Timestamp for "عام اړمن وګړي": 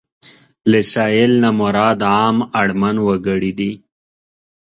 2.13-3.51